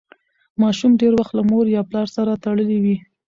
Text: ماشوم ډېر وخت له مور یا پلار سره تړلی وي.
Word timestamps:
ماشوم 0.61 0.91
ډېر 1.01 1.13
وخت 1.19 1.33
له 1.35 1.43
مور 1.49 1.65
یا 1.75 1.81
پلار 1.89 2.07
سره 2.15 2.39
تړلی 2.43 2.77
وي. 2.83 2.95